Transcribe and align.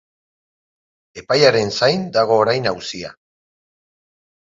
Epaiaren 1.21 1.69
zain 1.79 2.07
dago 2.15 2.37
orain 2.45 2.65
auzia. 2.71 3.13